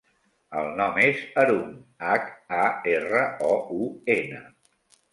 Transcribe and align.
El 0.61 0.69
nom 0.79 0.97
és 1.07 1.19
Haroun: 1.43 1.77
hac, 2.09 2.33
a, 2.65 2.65
erra, 2.97 3.25
o, 3.53 3.55
u, 3.81 3.95
ena. 4.21 4.47